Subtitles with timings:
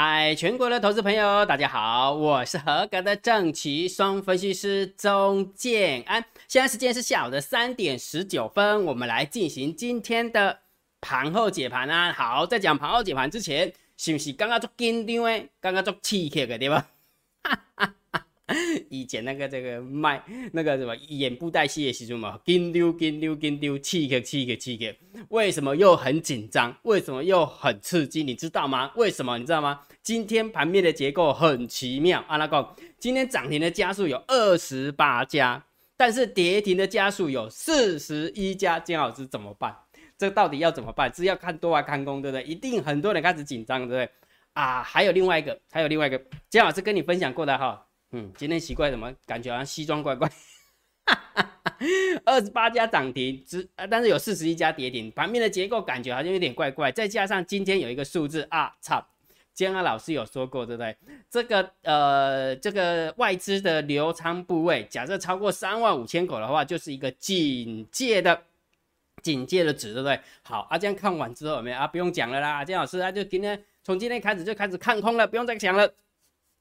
[0.00, 6.24] 嗨，全国的投资朋友，大家好，我是合格的正奇双分析师钟建安。
[6.46, 10.60] 现在时间是下午的三点十九分，我们来进行今天的
[11.00, 12.12] 盘后解盘啊。
[12.12, 15.48] 好，在讲盘后解盘之前，是不是刚刚做紧张诶？
[15.60, 16.86] 刚刚做刺激的对吧？
[18.88, 24.94] 以前那个这个卖那个什么演布袋戏的时候嘛，跟丢跟丢跟丢，刺激刺激刺激，
[25.28, 26.74] 为什么又很紧张？
[26.84, 28.22] 为什么又很刺激？
[28.22, 28.90] 你知道吗？
[28.96, 29.80] 为什么你知道吗？
[30.02, 32.38] 今天盘面的结构很奇妙啊！
[32.38, 35.62] 那个今天涨停的家数有二十八家，
[35.96, 39.76] 但是跌停的家数有四十一家，金老师怎么办？
[40.16, 41.12] 这到底要怎么办？
[41.14, 42.42] 是要看多还看空，对不对？
[42.44, 44.08] 一定很多人开始紧张，对不对？
[44.54, 47.84] 啊，还有另外一个，还有另外一个，金老师跟你分享过的哈。
[48.12, 49.14] 嗯，今天奇怪什么？
[49.26, 50.30] 感觉好像西装怪怪。
[52.24, 56.90] 二十八家涨停，只但是有四十一家跌停，盘面的结构感觉好像有点怪怪。
[56.90, 59.06] 再加上今天有一个数字啊，操！
[59.54, 60.96] 江安老师有说过，对不对？
[61.28, 68.42] 这个呃，这个外资的流仓部位，假设超过三万五千口的话，就是一个警戒的
[69.22, 70.20] 警戒的值，对不对？
[70.42, 71.86] 好，啊，这样看完之后有没有啊？
[71.86, 75.92] 不用讲了啦，江老师他就今天从今天开始就开始看空了，不用再讲了。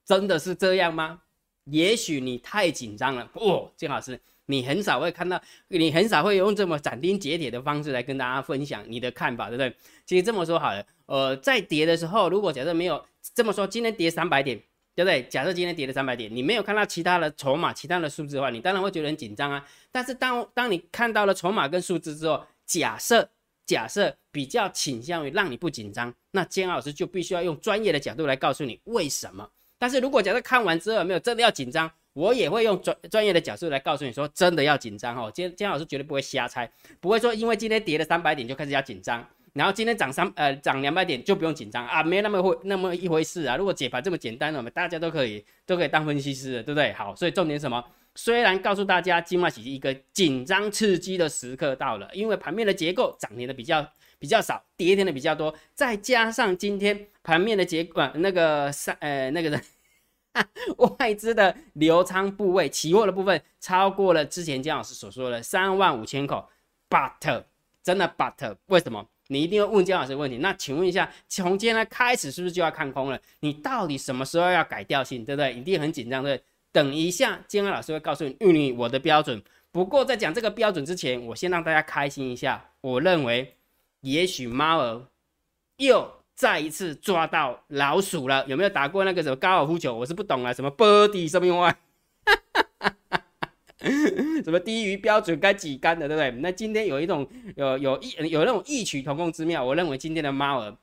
[0.05, 1.21] 真的是这样吗？
[1.69, 9.75] 也许你太紧张了哦，金老师，你很少会看到，你很少会用这么斩钉截铁的方式来跟大家分享你的看法，对不对？
[10.05, 13.03] 其实这么说好了，呃，在跌的时候，如果假设没有
[13.35, 14.57] 这么说，今天跌三百点，
[14.95, 15.23] 对不对？
[15.23, 19.67] 假设今天跌了三百点，你没有看到其他的筹码、其他的数字的话，你当然会觉得很紧张啊。
[19.91, 23.29] 但是当当你看到了筹码跟数字之后，假设
[23.65, 29.49] 假设比较倾向于让你不紧张，那金老师就必须要用专业的角度来告诉你为什么。
[29.77, 35.31] 但是如果假设看完之后没有真的要紧张，我也会用专专业的角度来告诉你说，真的要紧张哦。
[35.33, 36.69] 今天老师绝对不会瞎猜，
[36.99, 43.55] 不会说因为今天跌了三百点就开始要紧张，然后今天涨三呃涨两百点就不用紧张啊，没那么会那么一回事啊。
[43.55, 46.91] 如果解盘这么简单，我们大家都可以都可以当分析师的，对不对？
[46.93, 47.83] 好，所以重点什么？
[48.15, 53.87] 虽然告诉大家今晚是一个紧张刺激的时刻到了，因为盘面的结构涨停的比较
[54.19, 59.61] 比较少，跌停的比较多，再加上今天盘面的结果那个三呃那个人。
[60.99, 66.47] 外资的流仓部位，期货的部分超过了之前姜老师所说的三万五千口
[66.87, 67.43] ，but
[67.81, 69.03] 真的 but 为什么？
[69.29, 70.37] 你一定会问姜老师问题。
[70.37, 73.19] 那请问一下，从今天开始是不是就要看空了？
[73.39, 75.51] 你到底什么时候要改调性，对不对？
[75.53, 76.45] 一定很紧张，对不对？
[76.71, 79.41] 等一下，姜老师会告诉你，用你我的标准。
[79.71, 82.63] 不过在讲这个标准之前，我先让大家开心一下。
[82.81, 83.56] 我认为，
[84.11, 85.07] 也许猫儿
[85.77, 86.17] 又。
[86.37, 89.95] 再一次抓到老鼠了，有没有打过那个什么高尔夫球？
[89.95, 91.75] 我是不懂啊，什么 bird 什么用啊？
[94.45, 96.29] 什么低于标准该几杆的，对不对？
[96.39, 100.77] 那今天有一种有有异有那种异曲同工之妙，我认为今天的猫儿。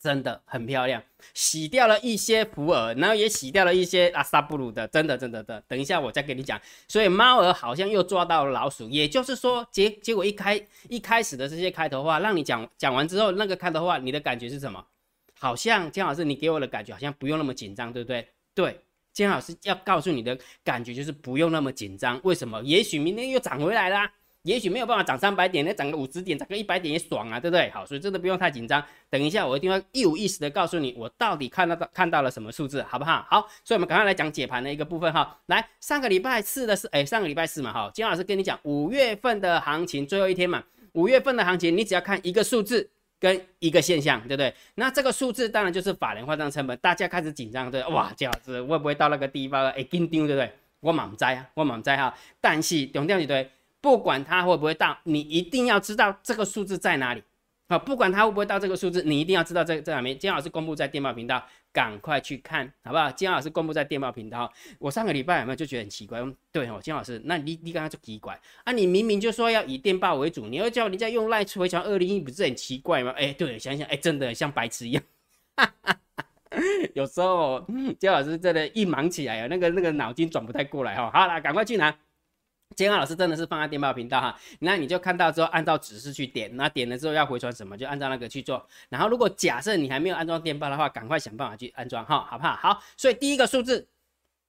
[0.00, 1.02] 真的很漂亮，
[1.34, 5.60] 洗掉了一些普洱，然后也洗掉了一些阿萨布鲁的，真的真的的。
[5.66, 6.60] 等一下我再跟你讲。
[6.86, 14.84] 所以猫儿好像又抓到了老鼠，也就是说结结果一开一开始的这些开头话，让你讲讲完之后，那个开头话你的感觉是什么？
[15.40, 18.28] 好像姜老师你给我的感觉好像不用那么紧张，对不对？
[18.54, 18.80] 对，
[19.12, 22.20] 姜老师要告诉你的感觉就是不用那么紧张。
[22.22, 22.62] 为什么？
[22.62, 24.12] 也许明天又涨回来啦。
[24.42, 27.68] 也许没有办法涨三百点，那涨个五十点，涨个一百点也爽啊，对不对？
[27.70, 28.82] 好，所以真的不用太紧张。
[29.10, 33.26] 等一下，我一定会一五一十的告诉你，我到底看到到看到了什么数字，好不好？
[33.28, 35.38] 好，所以我们赶快来讲解盘的一个部分哈。
[35.46, 40.62] 来，上个礼拜四的是，哎，上个礼拜四嘛，哈，金老师跟你讲五月份的行情最后一天嘛，
[40.92, 42.88] 五月份的行情，你只要看一个数字
[43.18, 44.54] 跟一个现象，对不对？
[44.76, 49.66] 那这个数字当然就是法人换账成本，大家开始紧张，对，哇，金老师会不会到那个地方？
[49.72, 50.50] 哎，紧张，对不对？
[50.80, 53.50] 我满在啊，我满在哈，但是重点是对。
[53.80, 57.22] 不管它会不会到，你一定要知道这个数字在哪里
[57.68, 57.78] 好！
[57.78, 60.18] 不管它会不会到这个数字，你一定要知道这这两面。
[60.18, 63.10] 金老师公布在电报频道，赶快去看好不好？
[63.10, 64.50] 金老师公布在电报频道。
[64.78, 66.18] 我上个礼拜有没有就觉得很奇怪？
[66.50, 68.72] 对哦，金老师，那你你刚刚就奇怪啊！
[68.72, 73.12] 你明明就说要以电报为主，你要叫人家用赖回传二零一，不是很奇怪吗？
[73.18, 75.02] 哎，对，想想哎，真的像白痴一样。
[76.94, 77.62] 有时候
[78.00, 81.10] 金老师真的，一忙起来啊，那个那个脑筋转不太过来哈。
[81.12, 81.94] 好了，赶快去拿。
[82.76, 88.64] 监考老师真的是放在电报频道哈，那你就看到之后按照指示去点，那点了之后要回传什么，就按照那个去做。
[88.88, 92.54] 然后如果假设你还没有安装电报的话，赶快想办法去安装哈，好不好？
[92.54, 93.88] 好，所以第一个数字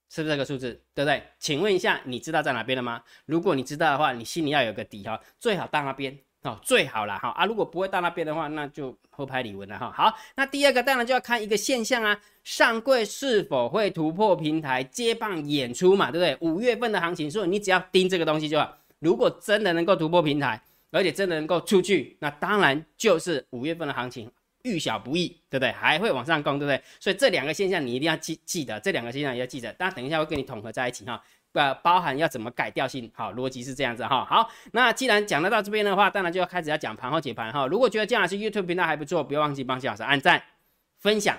[0.09, 1.23] 是不是这个数字，对不对？
[1.39, 3.01] 请问一下，你知道在哪边了吗？
[3.25, 6.19] 如果你知道的话，你心里要有个底哈，最好到那边。
[6.43, 7.45] 哦，最好了哈啊！
[7.45, 9.91] 如果不会到那边的话，那就后拍李文了哈。
[9.91, 16.49] 好，那第二个当然就要看一个现象啊，上柜是否会突破平台接棒演出嘛，对不对？
[16.49, 18.77] 五月份的行情，所以你只要盯这个东西就好。
[18.99, 24.31] 如果真的能够突破平台，而且真的能够出去，那当然就是五月份的行情
[24.63, 25.71] 遇小不易，对不对？
[25.73, 26.81] 还会往上攻，对不对？
[27.01, 29.73] 所以这两个现象你一定要记记得，这两个现象也要记得。
[29.73, 31.21] 大家等一下会跟你统合在一起哈，
[31.53, 34.23] 呃，包含要怎么改调性，好，逻辑是这样子哈。
[34.23, 37.65] 好，那既然讲得到这边的话，当然就要开始要讲盘后解盘哈。
[37.67, 40.41] 如果觉得姜老师 YouTube 频道还不错，不要忘记帮姜老师按赞、
[40.99, 41.35] 分享、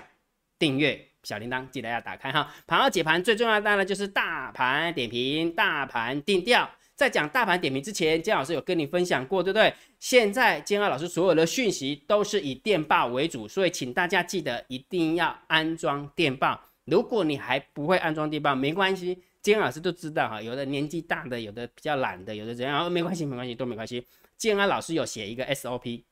[0.59, 2.51] 订阅小铃铛，记得要打开哈。
[2.67, 6.69] 盘后解盘最重要的当然就是大盘点评、大盘定调。
[6.93, 9.73] 在讲大盘点评之前，姜老师有跟你分享过，对不对？
[9.97, 16.61] 现在姜老师所有的讯息都是以电报为主，所以请大家记得一定要安装电报。
[16.85, 20.41] 如果你还不会安装电报，没关系，姜老师都知道哈。
[20.41, 24.07] 有的年纪大的，有的比较懒的，有的怎样，没关系，没关系，都没关系。
[24.37, 26.03] 建安老师有写一个 SOP，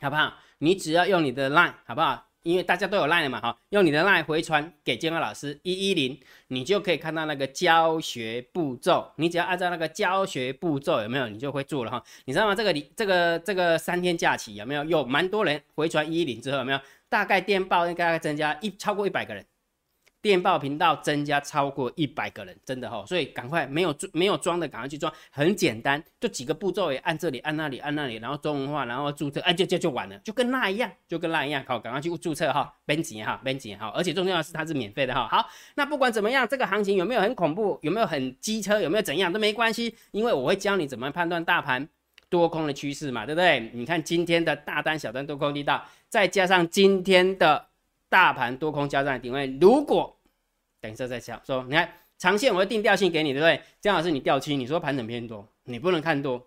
[0.00, 0.34] 好不好？
[0.58, 2.24] 你只要用你的 LINE，好不好？
[2.42, 6.16] 因为大家都有 line 嘛，哈，用你的 line 回传给监考老师一一零，
[6.46, 9.10] 你就可以看到那个教学步骤。
[9.16, 11.26] 你只要按照那个教学步骤，有没有？
[11.28, 12.00] 你就会做了哈。
[12.24, 12.54] 你知道吗？
[12.54, 14.84] 这个里这个这个三天假期有没有？
[14.84, 16.78] 有蛮多人回传一一零之后有没有？
[17.08, 19.44] 大概电报应该增加一超过一百个人。
[20.26, 35.28] 电报频道增加超过一百个人，真的哈，所以赶快没有没有装的赶快去装，很简单，就几个步骤，也按这里，按那里，按那里，然后中文化，然后注册，哎，就就就完了，就跟那一样，就跟那一样，好，赶快去注册哈，编辑哈，编辑哈，而且重要的是它是免费的哈。
[35.30, 41.88] 好，那不管怎么样，这个行情有没有很恐怖，有没有很机车，有没有怎样都没关系，因为我会教你怎么判断大盘
[42.28, 43.70] 多空的趋势嘛，对不对？
[43.72, 47.68] 你看今天的大单、小单多空力道，再加上今天的
[48.08, 50.16] 大盘多空交战定位，如果
[50.80, 53.60] 等一下再讲，说你看长线我会定调性给你，对不对？
[53.80, 56.46] 姜老师你调期，你说盘整偏多，你不能看多，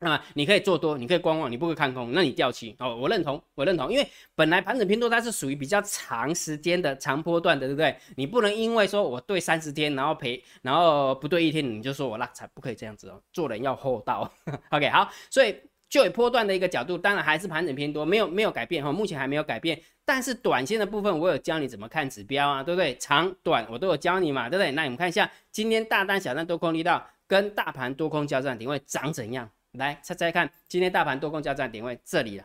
[0.00, 7.96] 啊，你可以做多，你可以观望，你不会看空，那你调期哦，我认同，我认同，因为本来盘整偏多它是属于比较长时间的长波段的，对不对？
[8.16, 14.32] 你不能因为说我对三十天，然后赔，然后不对一天，你就说我拉才不可以这样子哦，做人要厚道。
[14.70, 15.54] OK，好，所以。
[15.88, 19.80] 就以波段的一个角度，当然还是盘整偏多，没有没有改变哈，目前还没有改变。
[20.04, 22.96] 但是短线的部分，我有教你怎么看指标啊，对不对？
[22.96, 24.70] 长短我都有教你嘛，对不对？
[24.72, 29.50] 那你们看一下今天大单、小单多空力道跟大盘多空交战点位长怎样？
[29.72, 32.44] 来猜猜看，今天大盘多空交战点位这里了，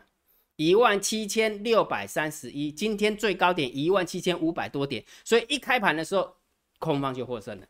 [0.56, 6.36] 一万七千六百三十一，今天最高点一万七千五百多点，所以一开盘的时候，
[6.78, 7.66] 空方就获胜了。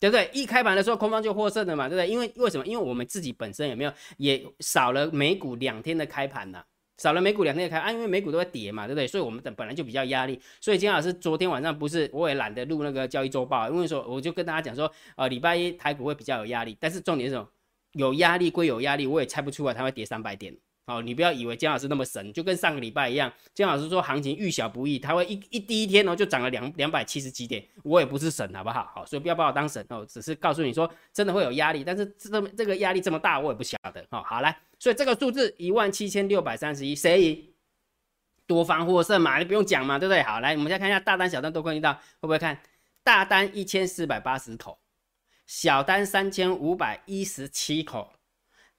[0.00, 0.30] 对不对？
[0.32, 2.08] 一开盘的时候，空方就获胜了嘛，对不对？
[2.08, 2.66] 因为为什么？
[2.66, 6.62] 因为我们自己本身有没有也少了美股两天的开盘呢？
[6.98, 9.06] 少了美股两天的开，啊，因为美股都在跌嘛，对不对？
[9.06, 10.40] 所以我们等本来就比较压力。
[10.60, 17.48] 所以金老师昨天晚上不是我也懒得录那个交易周报，因为说我就跟大家讲说，呃，礼拜一台股会比较有压力，但是重点是什么？
[17.92, 20.56] 有压力归有压力，我也猜不出来它会跌三百点。
[20.88, 23.30] 哦，你不要以为姜老师那么神，就跟上个礼拜一样。
[23.54, 27.62] 姜老师说行情遇小不易，他会一一第一天哦就涨了两两百七十几点。
[27.84, 28.90] 我也不是神，好不好？
[28.94, 34.02] 好，所以不要把我当神哦，只是告诉你说真的会有压力，但是这这个压力这么大，我也不晓得。
[34.10, 37.44] 哦，好来，所以这个数字一万七千六百三十一，谁赢？
[38.46, 40.22] 多方获胜嘛，你不用讲嘛，对不对？
[40.22, 42.58] 好，来，我们再看一下大单、小单都关系到，会不会看？
[43.04, 44.78] 大单一千四百八十口，
[45.46, 48.10] 小单三千五百一十七口。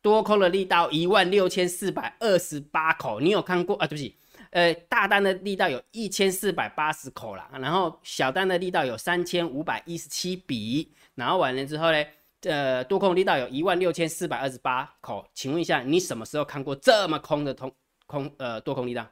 [0.01, 3.85] 多空的力道一万六千四百二十八口，你有看过啊？
[3.85, 4.15] 对不起，
[4.51, 12.05] 呃，大单的力道有一千四百八十口啦，然后小单的力道有三千五百一十七笔，然后完了之后呢，
[12.43, 17.71] 呃，多空力道有一万六千四百二十八口，请问一下，你什么时候看过这么空的通
[18.05, 19.05] 空呃多空力道？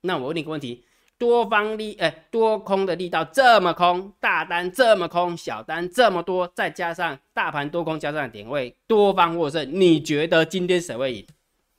[0.00, 0.84] 那我问你个问题。
[1.24, 11.26] 多方力，哎，多空的力道这么空，大单这么空，小单这么多，再加上大盘多空交战的点位，多方获胜，你觉得今天谁会赢？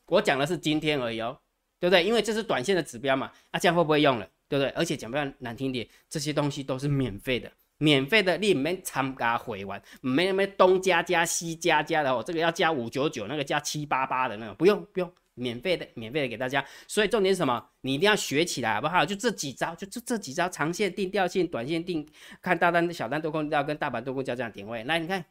[0.07, 1.37] 我讲的是今天而已哦，
[1.79, 2.03] 对不对？
[2.03, 4.27] 因为这是短线的指标嘛，啊，这样会不会用了？
[4.49, 4.69] 对不对？
[4.71, 15.13] 而且讲不要难听点，这些东西都是免费的，免费的你免参加回完，没没东加加西加加的哦，这个要加五九九，那个加七八八的那种，不用不用。
[15.35, 17.63] 免费的，免费的给大家，所以重点是什么？
[17.81, 19.05] 你一定要学起来，好不好？
[19.05, 22.07] 就这几招，就这这几招，长线定调性，短线定
[22.41, 24.83] 看大单、小单多空力道跟大盘多空交战点位。
[24.85, 25.23] 来，你看，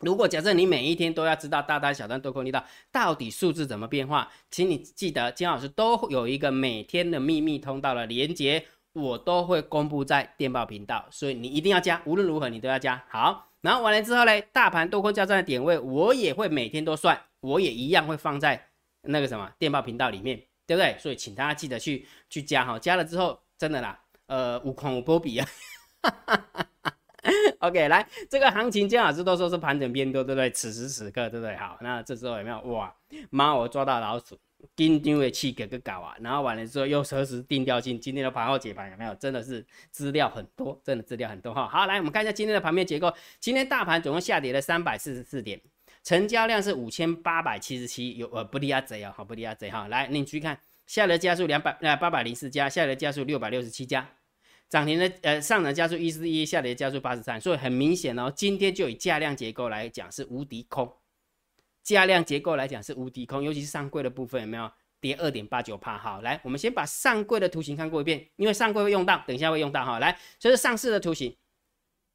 [0.00, 2.62] 如果假设你每一天都要知道大单、小单多空力道
[2.92, 13.02] 到底数字怎么变化，请你记得金老师都有一个每天的秘密通道的连接，我都会公布在电报频道，所以你一定要加，无论如何你都要加。
[13.08, 18.68] 好，然后完了之后呢，大盘多空交战的点位我也会每天都算，我也一样会放在。
[19.04, 20.96] 那个什么电报频道里面，对不对？
[20.98, 25.48] 所以请大家记得去去加哈，加了之后真的啦，呃，无狂无波比啊。
[27.60, 30.50] OK，来这个行情，姜老师都说是盘整偏多，对不对？
[30.50, 31.56] 此时此刻，对不对？
[31.56, 32.94] 好，那这时候有没有哇？
[33.30, 34.38] 妈，我抓到老鼠，
[34.76, 36.14] 钉钉的气给个搞啊！
[36.20, 37.98] 然后完了之后又何时定调性？
[37.98, 39.14] 今天的盘后解盘有没有？
[39.14, 41.66] 真的是资料很多，真的资料很多哈。
[41.66, 43.10] 好，来我们看一下今天的盘面结构。
[43.40, 45.58] 今天大盘总共下跌了三百四十四点。
[46.04, 54.06] 成交量是五千八百七十七，有呃不离啊贼啊，好不离啊贼哈，来你去看下的加速两百呃八百零四家，下的加速六百六十七家，
[54.68, 60.92] 涨停的呃上涨加速一四一，下跌加速八十三，所以很明显哦，今天就以价量结构来讲是无敌空，
[61.82, 64.70] 价量结构来讲是无敌空，尤其是上柜的部分有没有
[65.00, 65.96] 跌二点八九帕？
[65.96, 69.98] 好，来我们先把上柜的图形看过一遍，因为上柜会用到，等一下会用到哈。
[69.98, 71.34] 来，这是上市的图形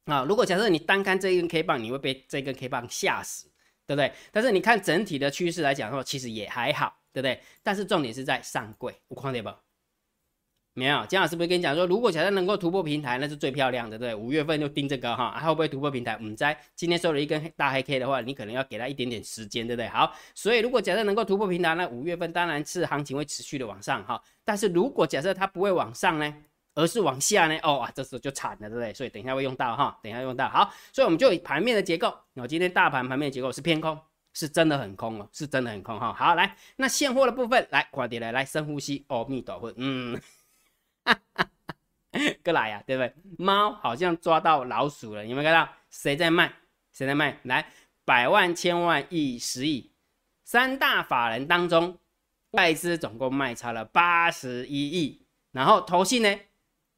[0.04, 0.24] 啊。
[0.28, 3.49] 如果假设你单看这一根 K 棒，你会被这根 K 棒吓死，
[3.94, 4.12] 对不对？
[4.30, 6.96] 但是你看整体的趋势来讲的话，其实也还好。
[7.12, 7.40] 对不对？
[7.60, 9.58] 但是重点是在上柜，我看到不？
[10.74, 14.24] 没有，姜老师不是跟你讲说，如果假设能够突破平台，那是最漂亮的，对不对？
[14.24, 16.16] 五月份就盯这个哈，会不会突破平台？
[16.18, 19.88] 唔在今天收了一根大黑 K 的话，你可能要给他一点点时间，对不对？
[19.88, 24.22] 好，所以如果假设能够突破平台，那五月份当然是行情会持续的往上哈。
[24.44, 26.32] 但是如果假设它不会往上呢，
[26.74, 27.58] 而是往下呢？
[27.62, 28.92] 哦啊，这时候就惨了，对不对？
[28.94, 30.48] 所以等一下会用到哈，等一下用到。
[30.48, 33.98] 好，所以我们就以盘面的结构，我今天大盘盘面的结构是偏空。
[34.32, 36.12] 是真的很空哦，是真的很空哈。
[36.12, 40.20] 好，来，那现货的部分，来，快点来，来深呼吸，阿弥陀佛，嗯，
[42.44, 43.12] 过来呀，对不对？
[43.38, 45.68] 猫好像抓到老鼠了，有没有看到？
[45.90, 46.52] 谁在卖？
[46.92, 47.40] 谁在卖？
[47.42, 47.72] 来，
[48.04, 49.90] 百万、千万、亿、十亿，
[50.44, 51.98] 三大法人当中，
[52.52, 56.38] 外资总共卖超了八十一亿，然后投信呢，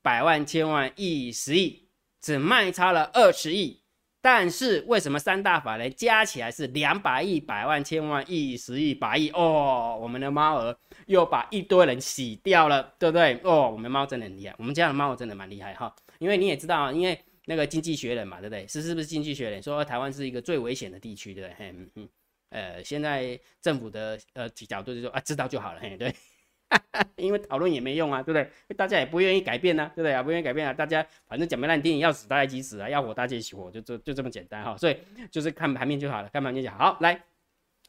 [0.02, 1.88] 百万、千万、亿、十亿，
[2.21, 3.80] 只卖超了二十亿。
[4.25, 9.30] 但是为什么三大法人加起来是两百亿、百万、千万、亿、十亿、百亿？
[9.30, 13.40] 哦，我们的猫儿又把一堆人洗掉了，对不对？
[13.42, 15.92] 哦，我们猫真的很厉害，我们家的猫真的蛮厉害哈。
[16.21, 18.64] 因为你也知道，因为那个经济学人嘛，对不对？
[18.68, 21.56] 是是不是经济学人说台湾是一个最危险的地区，对不对？
[21.71, 22.09] 嗯嗯，
[22.50, 26.14] 呃，现在政府的呃角度就说啊，知道就好了，嘿，对。
[27.17, 28.75] 因为讨论也没用啊，对不对？
[28.76, 30.23] 大家也不愿意改变呢，对不对啊？
[30.23, 34.76] 不愿意改变啊，大家反正讲没烂听，要死大家一起死啊，要活大家一起活，就就就这么简单哈。
[34.76, 34.97] 所以
[35.31, 36.79] 就是看盘面就好了，看盘面就好。
[36.79, 37.23] 好来，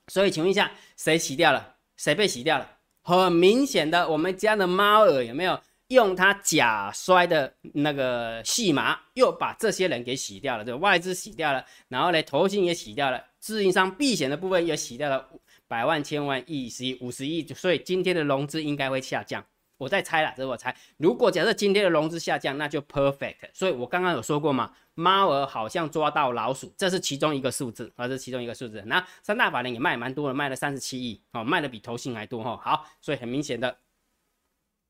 [0.08, 1.76] 所以请问一下，谁洗掉了？
[1.98, 2.70] 谁被洗掉了？
[3.02, 5.60] 很明显的，我们家的猫儿有没有
[5.90, 10.64] 用它假摔的那个戏码，又把这些人给洗掉了？
[10.64, 15.28] 对，外资洗掉了，然后呢，投信也洗掉了，自营商避险的部分也洗掉了。
[15.74, 19.44] 百万、千万、亿、十亿、五十亿，所以今天的融资应该会下降。
[19.80, 20.76] 我在猜了，这是我猜。
[20.98, 23.50] 如果假设今天的融资下降，那就 perfect。
[23.54, 28.84] 所以我刚刚有说过嘛，猫儿好像抓到老鼠，这是其中一个数字啊，这是其中一个数字。
[28.86, 32.56] 那三大法人也卖蛮多的，卖了三十七亿，哦，卖的比投信还多哈。
[32.64, 33.76] 好，所以很明显的，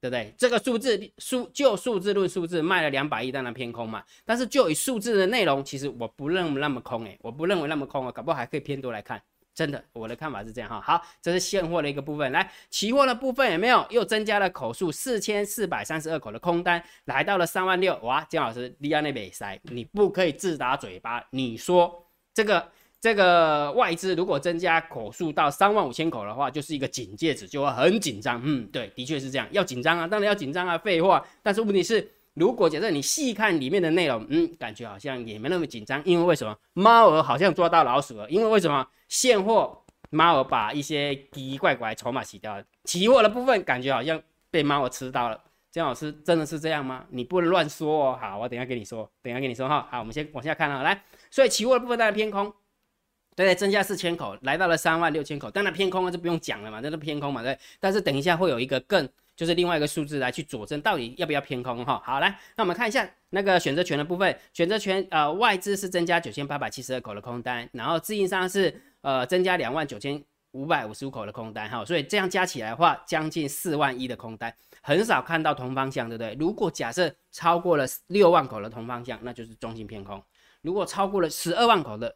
[0.01, 0.33] 对不对？
[0.37, 4.03] 这个数字数就数字论数字，卖了两百亿，当然偏空嘛。
[4.25, 9.23] 但是就以数字的内容，其实我不认为那么空诶，我不认为那么空啊，搞不好还可以偏多来看。
[9.55, 10.81] 真的，我的看法是这样哈。
[10.81, 12.31] 好，这是现货的一个部分。
[12.31, 17.95] 来，期货的部分有没有又增加了口数四千四百三十二口的空单，来到了三万六。
[17.99, 21.23] 哇，姜老师，利亚内北塞，你不可以自打嘴巴。
[21.29, 22.67] 你说这个
[22.99, 28.41] 这个外资如果增加口数到三万五千口的话，就是一个警戒值，就会很紧张。
[28.43, 31.23] 嗯，对，的确是这样，要紧张啊，当然要紧张啊，废话。
[31.41, 32.11] 但是问题是。
[32.35, 36.57] 如果假设你细看里面的内容，嗯，感觉好像也没那么紧张，因为为什么？
[36.73, 38.87] 猫儿好像抓到老鼠了，因为为什么？
[39.07, 45.39] 现货猫儿把一些奇奇怪怪筹码洗掉了，期货的部分感觉好像被猫儿吃到了。
[45.71, 47.05] 姜老师真的是这样吗？
[47.09, 48.17] 你不能乱说哦。
[48.19, 49.87] 好，我等下跟你说，等下跟你说哈。
[49.91, 52.51] 好，我们先往下看啊，来，所以期货的部分当然偏空，
[53.35, 57.57] 对对，增加四千口，来到了三万六千口，当然偏空啊，就不用讲了嘛，这是偏空嘛，对。
[57.79, 59.07] 但是等一下会有一个更。
[59.35, 62.01] 就是另外一个数字来去佐证到底要不要偏空哈。
[62.05, 76.35] 好，来，那我们看一下那个选择权的部分，选择权呃外资是增加九千八百七十二口的空单，然后自营商是呃增加两万九千五百五十五口的空单哈，所以这样加起来的话，将近四万一的空单，很少看到同方向，对不对？
[76.39, 80.19] 如果假设超过了六万口的同方向，那就是中性偏空；
[80.61, 82.15] 如果超过了十二万口的。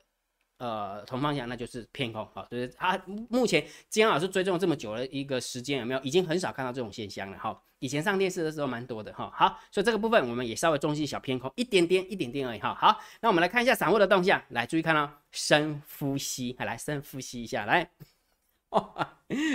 [0.57, 2.99] 呃，同方向那就是偏空哈，就是他
[3.29, 6.01] 目前金老师追踪这么久的一个时间有没有？
[6.01, 7.61] 已经很少看到这种现象了哈。
[7.77, 9.31] 以前上电视的时候蛮多的哈。
[9.35, 12.73] 好，所以这个部分我们也稍微中性小偏空一点点，一点点而已哈。
[12.73, 17.91] 好，那我们来看一下散户的动向，来注意看哦，深呼吸，来深呼吸一下，来，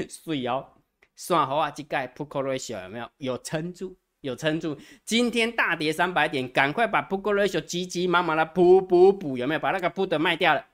[0.08, 0.68] 水哦，
[1.16, 3.10] 算好啊，这盖 put ratio 有没有？
[3.16, 4.78] 有撑住，有撑住。
[5.04, 9.58] 今天大跌三百点，赶快把 put ratio 急急忙忙的补补补，有没有？
[9.58, 10.64] 把那个 put 卖掉了。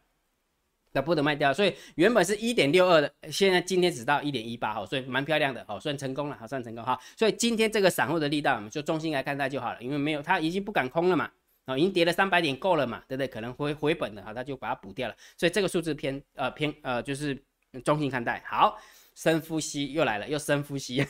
[1.00, 6.98] 不得卖掉，所以原本是一点六二的，现在今天只到一点一八哈，所以蛮漂亮的，好算成功了，好算成功哈。
[7.16, 11.30] 所以今天这个散户的力道，我们就中心来看待就好了，因为没有他已经不敢空了嘛，
[11.66, 13.28] 啊，已经跌了三百点够了嘛，对不对？
[13.28, 17.36] 可能会回本的哈，他就把它补掉了，所以这个数字偏呃偏呃就是
[17.84, 18.42] 中心看待。
[18.46, 18.78] 好，
[19.14, 21.02] 深呼吸又来了，又深呼吸，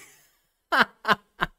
[0.70, 1.52] 哈哈哈。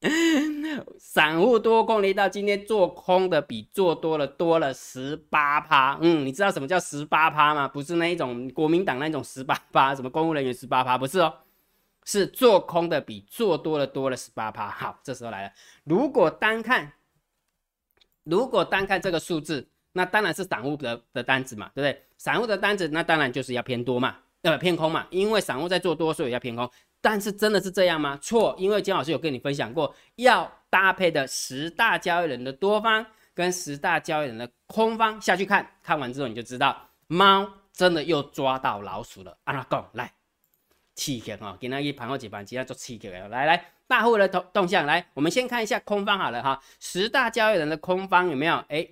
[0.98, 5.98] 散户多空力道，今天做空的比做多了多了十八趴。
[6.00, 7.68] 嗯，你知道什么叫十八趴吗？
[7.68, 11.34] 不是那一种国民党那种十八趴，什么公务人员十八趴，不是哦。
[12.06, 14.70] 是做空的比做多的多了十八趴。
[14.70, 15.52] 好，这时候来了，
[15.84, 16.92] 如果单看，
[18.24, 22.02] 如果单看这个数字，那当然是散户的的单子嘛，对不对？
[22.16, 26.70] 散户的单子，那当然就是要偏多嘛，呃，偏空嘛，因为散户在做多，所以要偏空。
[27.02, 28.18] 但是真的是这样吗？
[28.22, 33.04] 错，因为姜老师有跟你分享过，要搭配的十大交易人的多方
[33.34, 39.36] 跟十大交易人的空方下去看，看完之后你就知道，猫真的又抓到老鼠了。
[39.44, 40.12] 阿拉讲来，
[40.94, 43.28] 刺激哦，给那一盘后几盘，今天做刺激了。
[43.28, 48.56] 来来，大户的动动向，来，我们先看一下空方好了哈，十大交易人的空方有没有？
[48.68, 48.86] 哎，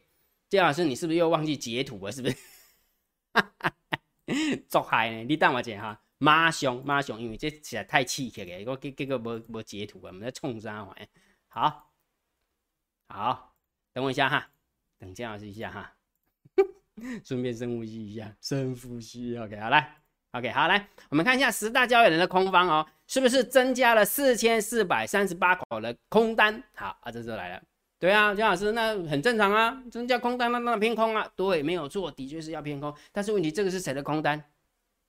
[0.48, 2.12] 姜老师，你是不是又忘记截图了？
[2.12, 2.36] 是不是？
[3.34, 3.72] 哈哈，
[4.68, 5.24] 作害呢？
[5.24, 6.00] 你等我一下哈。
[6.20, 11.08] 马上马上，因为这实在太刺激了，我结结果无无截图啊，我们在冲啥玩？
[11.46, 11.92] 好，
[13.06, 13.54] 好，
[13.92, 14.50] 等我一下哈，
[14.98, 15.94] 等姜老师一下哈，
[17.24, 19.94] 顺便深呼吸一下，深呼吸，OK，好来
[20.32, 26.60] ，OK，好来，我们看一下十大交易人的空方哦，是不是增加了四千四百三十八口的空单？
[26.74, 27.62] 好啊，这时候来了，
[27.98, 34.42] 对啊，江老师那很正常啊，增加空单那那偏空啊，对，没有错，的确是要偏空，但是问题这个是谁的空单？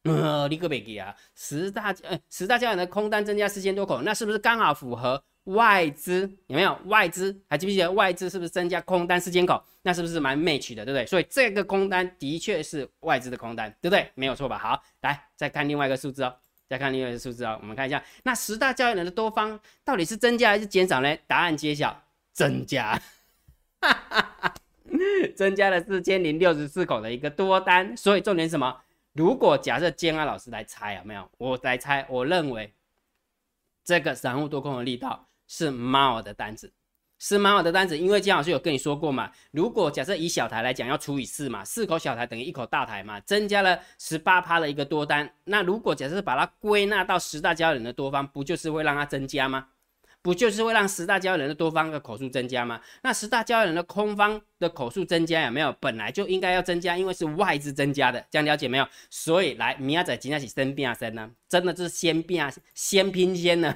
[0.06, 7.38] 呃，你个别给啊，十大呃十大交易的空单增加四千多口，那是不是刚好符合外资有没有外资？
[7.48, 9.62] 还记不记得外资是不是增加空单四千口？
[9.82, 11.06] 那是不是蛮 match 的，对不对？
[11.06, 14.10] 所以这个空单的确是外资的空单，对不对？
[14.16, 14.58] 没有错吧？
[14.58, 16.34] 好，来再看另外一个数字哦，
[16.70, 21.16] 再看另外一个数字哦，我们看一下，那十大交易人的多方到底是增加还是减少呢？
[21.28, 22.02] 答案揭晓，
[22.40, 22.98] 增加，
[25.36, 28.80] 增加了四千零六十四口的一个多单，所以重点什么？
[29.12, 31.30] 如果假设建安老师来猜有没有？
[31.38, 32.74] 我来猜，我认为
[33.84, 36.72] 这个散户多空的力道是猫儿的单子，
[37.18, 37.98] 是猫儿的单子。
[37.98, 45.30] 因为姜老师有跟你说过嘛，如果假设以小台来讲，要除以四嘛，四口小台等于一口大台嘛，增加了十八趴的一个多单。
[45.44, 49.68] 那如果假设把它归纳到十大交易人的多方，不就是会让它增加吗？
[50.22, 52.82] 不就是会让十大交易人的多方的口数增加吗？
[53.04, 55.74] 那十大交易人的空方的口数增加有没有？
[55.80, 58.86] 本来就应该要增加，因为是外资增加的，这样了解没有？
[59.10, 63.74] 所以来明仔仔今天是先变先呢，真的就是先变先拼先呢，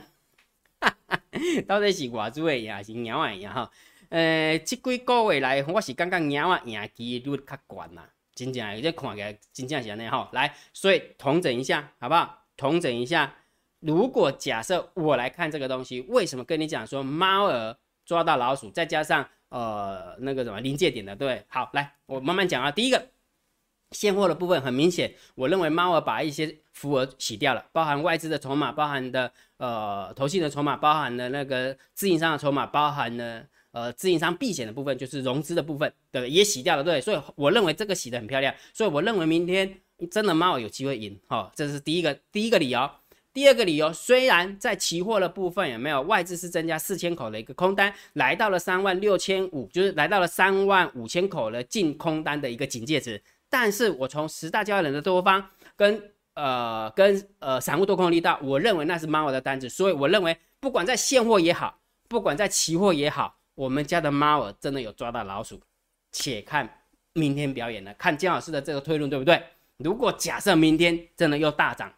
[1.66, 3.72] 到底是外资的也是鸟啊赢哈？
[4.10, 8.02] 呃，这几个月来我是感觉鸟啊赢几率较悬呐，
[8.36, 10.30] 真正有这看起来真正是安尼哈。
[10.34, 12.44] 来，所以统整一下好不好？
[12.58, 13.34] 统整一下。
[13.86, 22.72] 如果假设我来看这个东西，为什么跟你讲说猫儿抓到老鼠，再加上呃那个什么临界点的，对，好，来我慢慢讲啊。
[22.72, 23.10] 第一个
[23.92, 42.90] 现货的部分很明显，我认为猫儿把一些浮额洗掉了，包含外资的筹码，包含的呃投信的筹码，包含的那个自营商的筹码，包含的呃自营商避险的部分，就是融资的部分，对，也洗掉了，对，所以我认为这个洗的很漂亮，所以我认为明天真的猫儿有机会赢，哈，这是第一个第一个理由。
[43.34, 53.20] 第二个理由，虽然在期货的部分有没有外资是增加四千口的一个空单，来到了三万六千五，就是来到了三万五千口的净空单的一个警戒值，
[53.50, 55.44] 但是我从十大交易人的多方
[55.76, 65.60] 跟呃跟呃散户多空力道，我认为那是猫儿的单子，所以我认为不管在现货也好，不管在期货也好，我们家的猫儿真的有抓到老鼠，
[66.12, 66.82] 且看
[67.14, 69.42] 明天表演了，看姜老师的这个推论对不对？
[69.78, 71.92] 如果假设明天真的又大涨。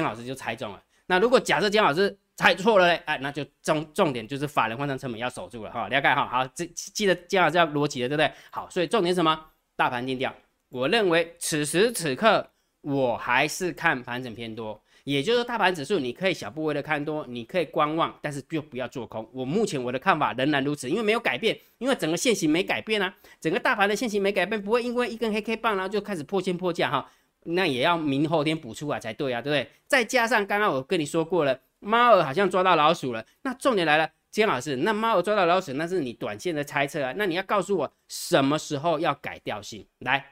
[0.00, 0.82] 姜老师就猜中了。
[1.06, 6.26] 那如果假设姜老师猜错了嘞，哎，那就重重点就是法人换仓成本要守住了哈，了解哈。
[6.26, 8.32] 好，记记得姜老师要逻辑的，对不对？
[8.50, 9.38] 好，所以重点是什么？
[9.76, 10.34] 大盘定调。
[10.70, 12.48] 我认为此时此刻
[12.80, 19.28] 我还是看盘整偏多，也就是大盘指数你可以小部位的看多，你可以观望，但是就不要做空。
[19.32, 27.10] 我目前我的看法仍然如此，因为没有改变，因为整个线型没改变啊，整个大盘的线型没改变，不会因为一根黑 K 棒然后就开始破线破价哈。
[27.44, 29.70] 那也要明后天补出来才对啊，对不对？
[29.86, 33.24] 再加上刚刚我跟你说过了，猫儿好像抓到老鼠了。
[33.42, 37.12] 那重点来了，金老师，那猫儿抓到老鼠，那是你短线的猜测啊。
[37.16, 39.86] 那你要告诉我什么时候要改调性？
[39.98, 40.24] 来，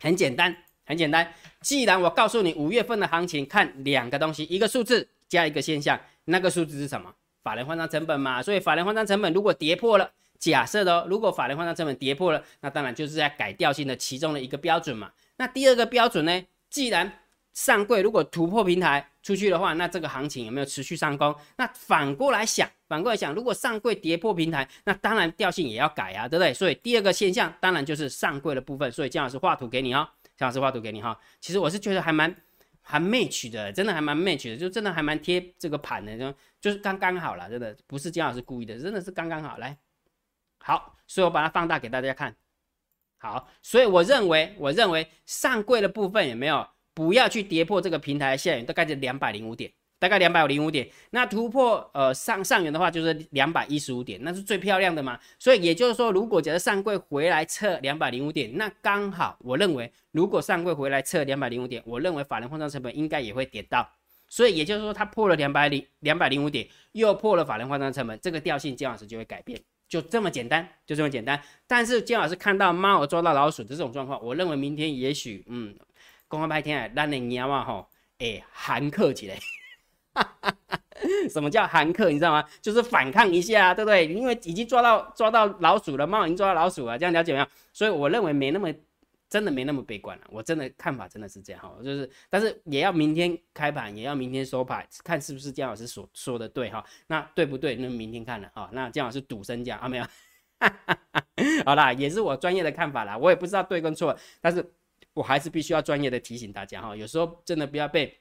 [0.00, 1.32] 很简单，很简单。
[1.62, 7.12] 既然我告诉你五月份的行情，看两个东西，一个数字加一个现象，那个数字是什么？
[7.42, 8.42] 法人换仓成本嘛。
[8.42, 15.10] 所以法人换仓成本如果跌破了，假设的哦，如果法人换仓成本跌破了，那当然就是在改调性的其中的一个标准嘛。
[15.36, 16.44] 那第二个标准呢？
[16.68, 17.10] 既然
[17.52, 21.34] 上柜如果突破平台出去的话，那这个行情有没有持续上攻？
[21.56, 26.52] 那反过来想，反过来想，如果上柜跌破平台，那当然调性也要改啊，对不对？
[26.52, 28.90] 所以第二个现象当然就是上柜的部分。
[28.92, 31.18] 所以姜老师画图给你哦，姜老师画图给你哈。
[31.40, 32.34] 其实我是觉得还蛮
[32.82, 39.56] 还 match 的，真的还蛮 match 的，就真的还蛮贴这个盘的，就就是刚刚好了，真的不是姜老师故意的，真的是刚刚好。
[39.58, 39.76] 来，
[40.58, 42.36] 好，所以我把它放大给大家看。
[43.18, 50.88] 好，所以我认为，我认为上柜的部分有没有不要去跌破这个平台线，大概是两百零五点，大概两百零五点。
[51.10, 55.18] 那突破呃上上缘的话，就是两百一十五点，那是最漂亮的嘛。
[55.38, 63.88] 所以也就是说，如果假设上柜回来测两百零五点，那刚好我认为，如果上柜回来测两百零五点，我认为法人换算成本应该也会跌到。
[64.28, 71.40] 所以也就是说，它破了两百零两百零五点，又破了法人换算成本，这个调性姜老师就会改变，就这么简单，就这么简单。
[71.66, 75.74] 但是金老师看到猫抓到老鼠的这种状况，我认为明天也许嗯，
[76.28, 77.86] 公开白天啊，让你娘啊吼，
[78.18, 79.38] 哎，寒客起来。
[81.30, 82.10] 什么叫韩客？
[82.10, 82.44] 你知道吗？
[82.60, 84.06] 就是反抗一下，对不对？
[84.06, 87.46] 因为已经抓到抓到老鼠了，猫已经抓到老鼠了，这样了解没有？
[87.72, 88.72] 所以我认为没那么。
[89.28, 97.74] 真的没那么悲观了，我真的看法真的是这样哈，就是，但是也要明天开盘，也要明天收盘，看是不是姜老师所说的对哈，那对不对？
[97.76, 100.04] 那明天看了啊，那姜老师赌身价啊没有，
[101.64, 104.64] 好啦，也是我专业的看法啦，我也不知道对跟错，但是
[105.12, 108.16] 我还是必须要专业的提醒大家哈，有时候真的不要被。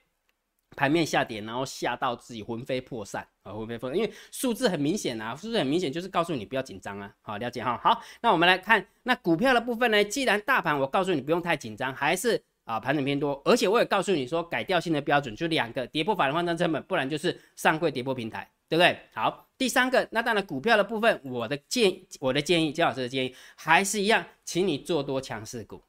[0.75, 7.79] 盘面下跌，然后吓到自己魂飞魄散啊，魂飞魄散，因为数字很明显啊，数字很明显就是告诉你不要紧张啊，好了解哈。
[7.83, 18.97] 好，那我们来看那股票的部分呢，既然大盘我告诉你不用太紧张，还是啊盘整偏多，而且我也告诉你说改掉性的标准就两个，跌破法人换仓成本，不然就是上柜跌破平台，对不对？
[19.13, 25.81] 好，第三个，那当然股票的部分，我的建我的建议，姜老师的建议还是一样，请你做多强势股。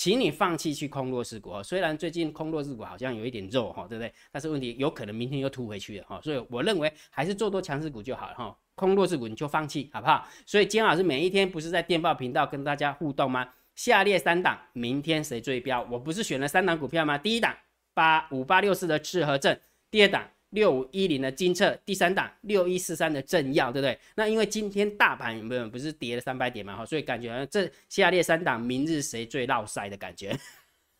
[0.00, 4.10] 请你放弃去空弱势股虽然最近空弱势股好像有一点肉哈，对不对？
[4.32, 10.26] 但是问题有可能明天又突回去了哈，所以我认为还是做多强势股就好了哈，空弱势股你就放弃好不好？
[10.46, 13.46] 所以金老师每一天不是在电报频道跟大家互动吗？
[13.74, 15.86] 下列三档明天谁追标？
[15.90, 17.18] 我不是选了三档股票吗？
[17.18, 17.54] 第一档
[17.92, 19.54] 八五八六四的智和证，
[19.90, 20.26] 第二档。
[20.50, 23.98] 六五一零的金策，第三档六一四三的正耀，对不对？
[24.14, 26.76] 那因为今天大盘有没有不是跌了三百点嘛？
[26.76, 30.36] 哈，所以感觉好像这下列三档明日谁最落赛的感觉。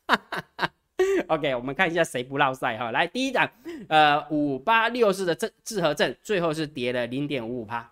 [1.28, 2.90] OK，我们看一下谁不落赛哈。
[2.90, 3.50] 来，第一档，
[3.88, 7.90] 呃，五八六四的智智和正，最后是跌了零点五五趴。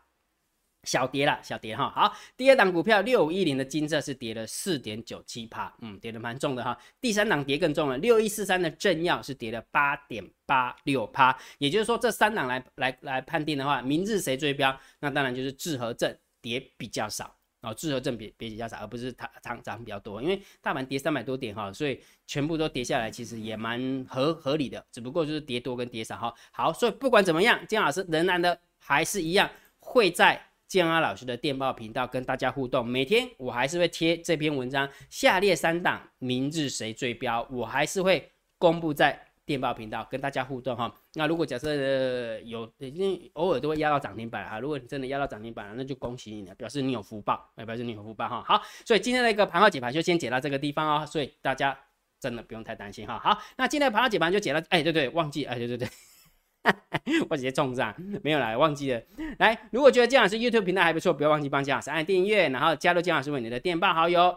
[0.88, 1.90] 小跌了，小跌哈。
[1.90, 6.76] 好，第二档股票六五一零的金色是跌了四点九七帕，嗯，跌的蛮重的哈。
[6.98, 11.38] 第三档跌更重了，六一四三的正耀是跌了八点八六帕。
[11.58, 14.74] 也就是说，这三档来来来判定的话，明日谁追标？
[15.00, 20.22] 那当然就是智和正跌比较少哦，智和正比比较少，而不是它涨涨比较多。
[20.22, 26.34] 因为大盘跌三百多点哈，所以全部都跌下来，其实也蛮合合理的，只不过就是跌多跟跌少哈。
[26.50, 30.47] 好，所以不管怎么样，金老师仍然的还是一样会在。
[30.68, 34.86] 建安老师的电报频道跟大家互动，每天我还是会贴这篇文章。
[35.08, 40.94] 下列三档明日谁最标，我还是会公布在电报频道跟大家互动哈。
[41.14, 44.60] 那如果假设有，因为偶尔都会压到涨停板哈。
[44.60, 48.44] 如果你真的压到涨停板了，那就恭喜你了，表示你有福报，表示你有福报哈。
[48.46, 51.06] 好，所以今天的一个盘号解盘就先解到这个地方哦。
[51.06, 51.74] 所以大家
[52.20, 53.18] 真的不用太担心哈。
[53.18, 55.88] 好，那今天的盘号解盘就解到，哎，对对，忘记，哎，对对对。
[57.30, 59.00] 我直接冲上，没有来，忘记了。
[59.38, 64.36] 来，如果觉得姜老师 YouTube 频道还不错，不要忘记帮姜老师按订阅，然后加入姜老师为你的电报好友，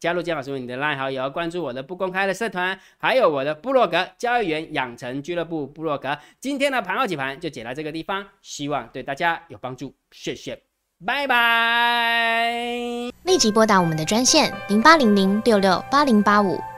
[0.00, 6.18] 加入姜老师为你的 LINE 好友，关注我的不公开的社团，还有我的部落格交易员养成俱乐部部落格。
[6.40, 10.60] 今天的盘后解盘就解到这个地方，希望对大家有帮助，谢谢，
[11.04, 12.52] 拜拜。
[13.24, 16.58] 立即拨打我们的专线零八零零六六八零八五